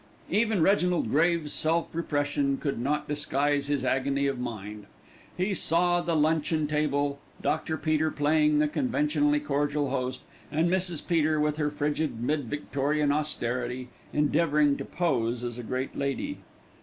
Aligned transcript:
Even 0.31 0.63
Reginald 0.63 1.11
Graves's 1.11 1.53
self 1.53 1.93
repression 1.93 2.57
could 2.57 2.79
not 2.79 3.07
disguise 3.07 3.67
his 3.67 3.85
agony 3.85 4.25
of 4.25 4.39
mind. 4.39 4.87
He 5.37 5.53
saw 5.53 6.01
the 6.01 6.15
luncheon 6.15 6.65
table, 6.65 7.19
Dr. 7.43 7.77
Peter 7.77 8.09
playing 8.09 8.57
the 8.57 8.67
conventionally 8.67 9.39
cordial 9.39 9.91
host, 9.91 10.21
and 10.51 10.71
Mrs. 10.71 11.05
Peter, 11.05 11.39
with 11.39 11.57
her 11.57 11.69
frigid 11.69 12.19
mid 12.19 12.45
Victorian 12.45 13.11
austerity, 13.11 13.89
endeavouring 14.11 14.75
to 14.77 14.85
pose 14.85 15.43
as 15.43 15.59
a 15.59 15.63
great 15.63 15.95
lady. 15.95 16.39